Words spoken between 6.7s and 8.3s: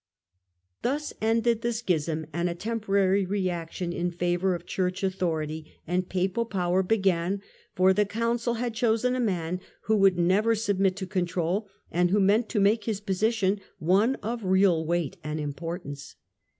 began, for the